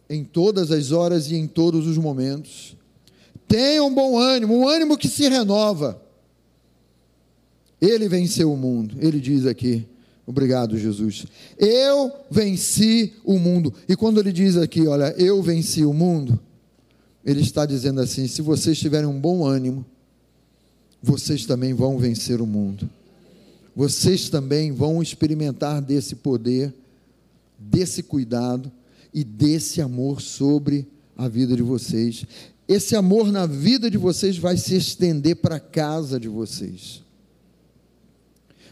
[0.09, 2.75] em todas as horas e em todos os momentos.
[3.47, 6.01] Tenha um bom ânimo, um ânimo que se renova.
[7.81, 9.87] Ele venceu o mundo, ele diz aqui.
[10.29, 11.25] Obrigado, Jesus.
[11.57, 13.73] Eu venci o mundo.
[13.87, 16.39] E quando ele diz aqui, olha, eu venci o mundo,
[17.25, 19.83] ele está dizendo assim: se vocês tiverem um bom ânimo,
[21.01, 22.87] vocês também vão vencer o mundo.
[23.75, 26.71] Vocês também vão experimentar desse poder,
[27.57, 28.71] desse cuidado
[29.11, 30.85] e desse amor sobre
[31.17, 32.23] a vida de vocês.
[32.67, 37.01] Esse amor na vida de vocês vai se estender para a casa de vocês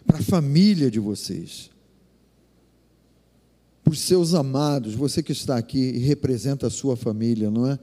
[0.08, 1.70] para a família de vocês,
[3.84, 7.78] para os seus amados, você que está aqui e representa a sua família, não é?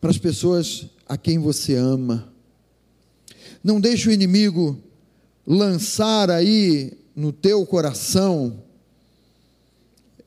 [0.00, 2.32] Para as pessoas a quem você ama.
[3.64, 4.78] Não deixe o inimigo
[5.46, 8.62] lançar aí no teu coração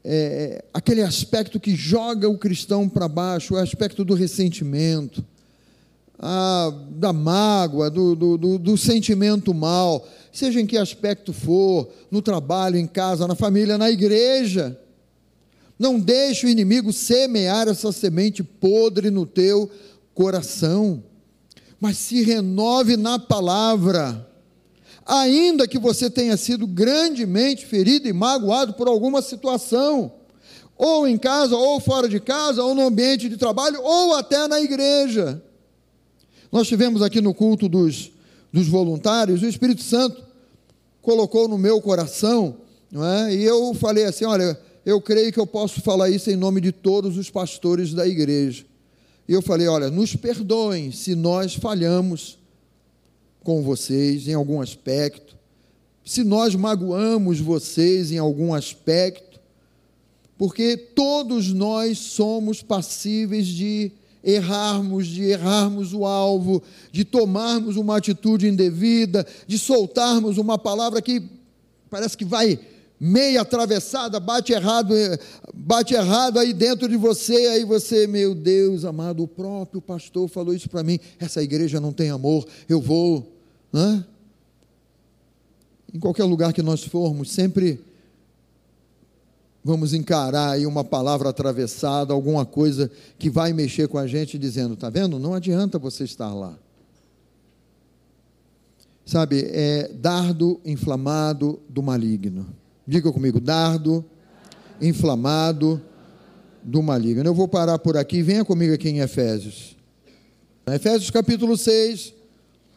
[0.03, 5.24] é, aquele aspecto que joga o cristão para baixo, o aspecto do ressentimento,
[6.18, 12.21] a, da mágoa, do, do, do, do sentimento mal seja em que aspecto for, no
[12.21, 14.79] trabalho, em casa, na família, na igreja.
[15.77, 19.69] Não deixe o inimigo semear essa semente podre no teu
[20.13, 21.03] coração,
[21.79, 24.27] mas se renove na palavra.
[25.05, 30.13] Ainda que você tenha sido grandemente ferido e magoado por alguma situação,
[30.77, 34.61] ou em casa, ou fora de casa, ou no ambiente de trabalho, ou até na
[34.61, 35.41] igreja.
[36.51, 38.11] Nós tivemos aqui no culto dos
[38.52, 40.24] dos voluntários, o Espírito Santo
[41.02, 42.58] colocou no meu coração,
[42.91, 43.34] não é?
[43.34, 46.72] e eu falei assim: olha, eu creio que eu posso falar isso em nome de
[46.72, 48.66] todos os pastores da igreja.
[49.28, 52.38] E eu falei: olha, nos perdoem se nós falhamos
[53.43, 55.36] com vocês em algum aspecto,
[56.04, 59.39] se nós magoamos vocês em algum aspecto,
[60.38, 63.91] porque todos nós somos passíveis de
[64.24, 66.61] errarmos, de errarmos o alvo,
[66.91, 71.24] de tomarmos uma atitude indevida, de soltarmos uma palavra que
[71.89, 72.59] parece que vai
[73.03, 74.93] meia atravessada, bate errado,
[75.55, 80.53] bate errado aí dentro de você, aí você, meu Deus amado, o próprio pastor falou
[80.53, 83.36] isso para mim, essa igreja não tem amor, eu vou,
[83.74, 84.05] né?
[85.91, 87.82] Em qualquer lugar que nós formos, sempre
[89.64, 94.74] vamos encarar aí uma palavra atravessada, alguma coisa que vai mexer com a gente, dizendo:
[94.74, 95.20] está vendo?
[95.20, 96.57] Não adianta você estar lá.
[99.05, 102.47] Sabe, é dardo inflamado do maligno.
[102.88, 104.03] Diga comigo: dardo
[104.82, 105.82] inflamado
[106.64, 107.24] do maligno.
[107.24, 109.76] Eu vou parar por aqui, venha comigo aqui em Efésios.
[110.68, 112.14] Efésios capítulo 6,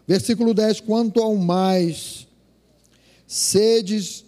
[0.07, 2.26] versículo 10: Quanto ao mais,
[3.26, 4.24] sedes,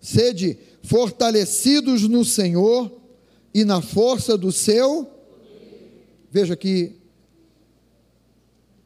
[0.00, 2.92] sede fortalecidos no Senhor
[3.52, 5.10] e na força do seu.
[6.30, 6.92] Veja que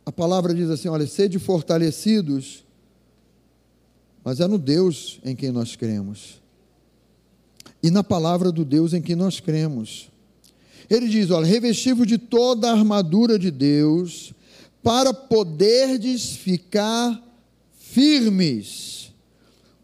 [0.07, 2.65] a palavra diz assim: olha, sede fortalecidos,
[4.25, 6.41] mas é no Deus em quem nós cremos,
[7.83, 10.09] e na palavra do Deus em quem nós cremos.
[10.89, 14.33] Ele diz: olha, revestivo de toda a armadura de Deus,
[14.83, 17.21] para poderdes ficar
[17.77, 18.98] firmes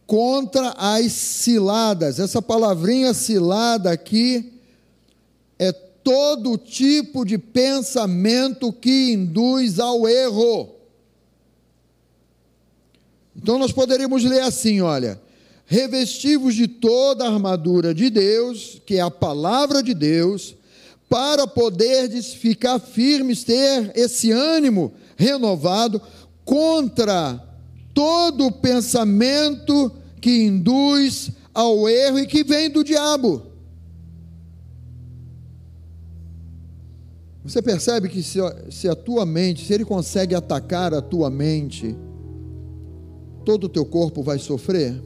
[0.07, 2.19] contra as ciladas.
[2.19, 4.53] Essa palavrinha cilada aqui
[5.59, 10.75] é todo tipo de pensamento que induz ao erro.
[13.37, 15.21] Então nós poderíamos ler assim, olha:
[15.67, 20.55] revestivos de toda a armadura de Deus, que é a palavra de Deus,
[21.09, 26.01] para poderdes ficar firmes, ter esse ânimo renovado
[26.45, 27.43] contra
[27.95, 29.91] todo pensamento
[30.21, 33.55] que induz ao erro e que vem do diabo.
[37.45, 38.39] Você percebe que se,
[38.71, 41.95] se, a tua mente, se ele consegue atacar a tua mente,
[43.45, 45.01] todo o teu corpo vai sofrer?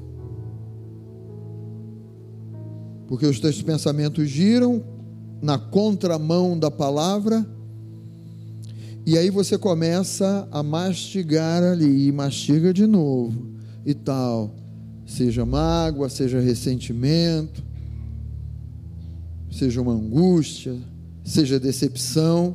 [3.08, 4.84] Porque os teus pensamentos giram
[5.42, 7.44] na contramão da palavra
[9.08, 14.54] E aí você começa a mastigar ali, e mastiga de novo e tal.
[15.06, 17.64] Seja mágoa, seja ressentimento,
[19.50, 20.76] seja uma angústia,
[21.24, 22.54] seja decepção.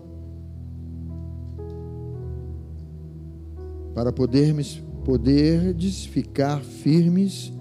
[3.95, 7.51] Para podermos poderdes ficar firmes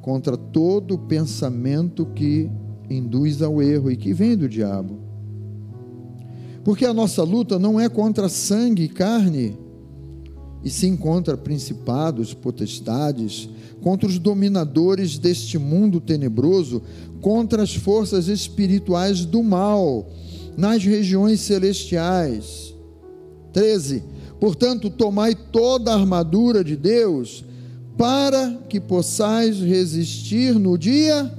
[0.00, 2.48] contra todo pensamento que
[2.88, 5.11] induz ao erro e que vem do diabo.
[6.64, 9.58] Porque a nossa luta não é contra sangue e carne,
[10.62, 13.48] e sim contra principados, potestades,
[13.80, 16.82] contra os dominadores deste mundo tenebroso,
[17.20, 20.08] contra as forças espirituais do mal
[20.56, 22.74] nas regiões celestiais.
[23.52, 24.04] 13.
[24.38, 27.44] Portanto, tomai toda a armadura de Deus,
[27.96, 31.30] para que possais resistir no dia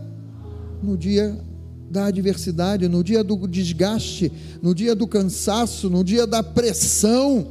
[0.83, 1.39] no dia
[1.93, 4.31] da adversidade, no dia do desgaste,
[4.61, 7.47] no dia do cansaço, no dia da pressão,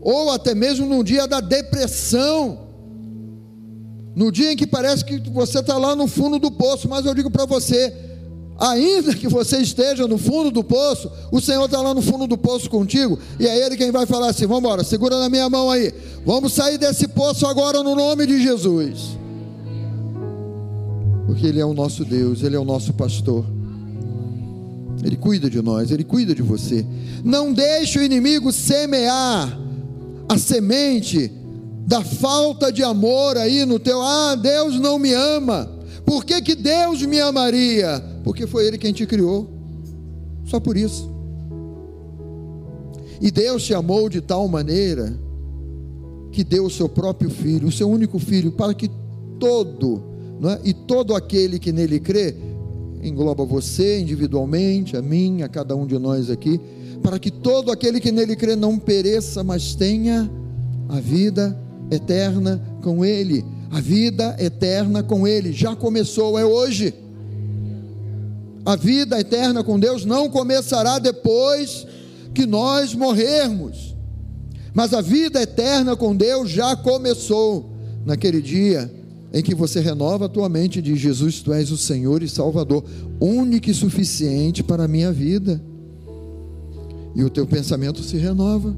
[0.00, 2.68] ou até mesmo no dia da depressão,
[4.14, 7.14] no dia em que parece que você está lá no fundo do poço, mas eu
[7.14, 7.92] digo para você,
[8.58, 12.36] ainda que você esteja no fundo do poço, o Senhor está lá no fundo do
[12.36, 15.70] poço contigo, e é Ele quem vai falar assim: vamos embora, segura na minha mão
[15.70, 15.92] aí,
[16.26, 19.16] vamos sair desse poço agora no nome de Jesus
[21.28, 23.44] porque Ele é o nosso Deus, Ele é o nosso pastor.
[25.04, 26.86] Ele cuida de nós, Ele cuida de você.
[27.22, 29.60] Não deixe o inimigo semear
[30.26, 31.30] a semente
[31.86, 34.00] da falta de amor aí no teu.
[34.00, 35.70] Ah, Deus não me ama.
[36.02, 38.02] Por que, que Deus me amaria?
[38.24, 39.50] Porque foi Ele quem te criou.
[40.46, 41.10] Só por isso.
[43.20, 45.14] E Deus te amou de tal maneira
[46.32, 48.90] que deu o seu próprio filho, o seu único filho, para que
[49.38, 50.07] todo
[50.46, 50.60] é?
[50.62, 52.34] e todo aquele que nele crê,
[53.02, 56.60] engloba você individualmente, a mim, a cada um de nós aqui,
[57.02, 60.30] para que todo aquele que nele crê não pereça, mas tenha
[60.88, 61.58] a vida
[61.90, 63.44] eterna com ele.
[63.70, 66.94] A vida eterna com ele já começou, é hoje.
[68.64, 71.86] A vida eterna com Deus não começará depois
[72.34, 73.96] que nós morrermos,
[74.74, 77.70] mas a vida eterna com Deus já começou
[78.04, 78.97] naquele dia
[79.32, 82.84] em que você renova a tua mente diz: Jesus, tu és o Senhor e Salvador,
[83.20, 85.62] único e suficiente para a minha vida.
[87.14, 88.76] E o teu pensamento se renova.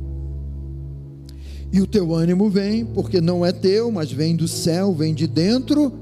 [1.72, 5.26] E o teu ânimo vem, porque não é teu, mas vem do céu, vem de
[5.26, 5.92] dentro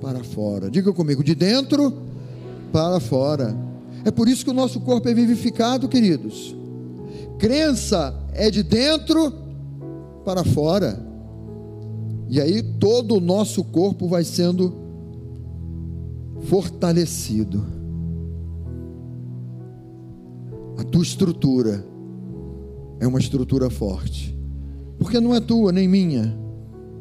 [0.00, 0.70] para fora.
[0.70, 1.92] Diga comigo, de dentro
[2.72, 3.56] para fora.
[4.04, 6.54] É por isso que o nosso corpo é vivificado, queridos.
[7.38, 9.32] Crença é de dentro
[10.24, 11.11] para fora.
[12.32, 14.72] E aí todo o nosso corpo vai sendo
[16.44, 17.62] fortalecido.
[20.78, 21.84] A tua estrutura
[22.98, 24.34] é uma estrutura forte.
[24.98, 26.34] Porque não é tua nem minha,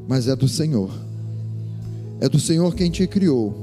[0.05, 0.91] mas é do Senhor.
[2.19, 3.55] É do Senhor quem te criou.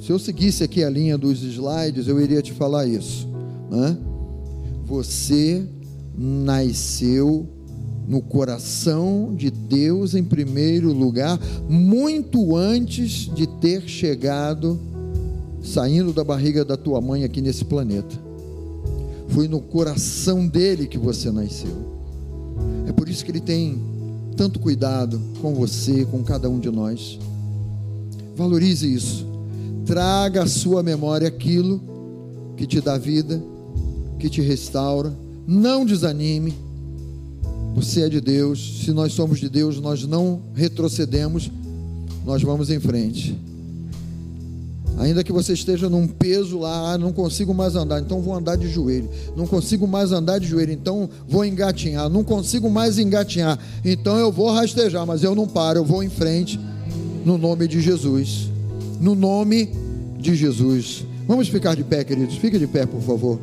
[0.00, 3.28] Se eu seguisse aqui a linha dos slides, eu iria te falar isso.
[3.70, 3.96] Né?
[4.84, 5.64] Você
[6.18, 7.61] nasceu
[8.06, 11.38] no coração de Deus em primeiro lugar,
[11.68, 14.78] muito antes de ter chegado,
[15.62, 18.16] saindo da barriga da tua mãe aqui nesse planeta.
[19.28, 21.92] Foi no coração dele que você nasceu.
[22.86, 23.80] É por isso que ele tem
[24.36, 27.18] tanto cuidado com você, com cada um de nós.
[28.36, 29.26] Valorize isso.
[29.86, 31.80] Traga à sua memória aquilo
[32.56, 33.42] que te dá vida,
[34.18, 35.16] que te restaura.
[35.46, 36.54] Não desanime
[37.74, 38.82] você é de Deus.
[38.84, 41.50] Se nós somos de Deus, nós não retrocedemos,
[42.24, 43.36] nós vamos em frente.
[44.98, 48.56] Ainda que você esteja num peso lá, ah, não consigo mais andar, então vou andar
[48.56, 49.08] de joelho.
[49.36, 52.08] Não consigo mais andar de joelho, então vou engatinhar.
[52.08, 56.10] Não consigo mais engatinhar, então eu vou rastejar, mas eu não paro, eu vou em
[56.10, 56.60] frente,
[57.24, 58.50] no nome de Jesus.
[59.00, 59.70] No nome
[60.20, 61.04] de Jesus.
[61.26, 62.36] Vamos ficar de pé, queridos.
[62.36, 63.40] Fique de pé, por favor.